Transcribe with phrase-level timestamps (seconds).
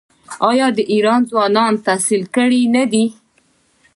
[0.49, 3.05] آیا د ایران ځوانان تحصیل کړي نه دي؟